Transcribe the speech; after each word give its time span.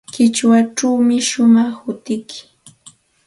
Qichwachawmi 0.13 1.15
shumaq 1.27 1.71
hutiyki. 1.83 2.39